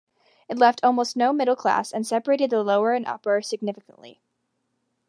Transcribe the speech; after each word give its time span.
It 0.49 0.57
left 0.57 0.83
almost 0.83 1.15
no 1.15 1.31
middle 1.31 1.55
class 1.55 1.91
and 1.91 2.07
separated 2.07 2.49
the 2.49 2.63
lower 2.63 2.91
and 2.93 3.05
upper 3.05 3.39
significantly. 3.43 4.19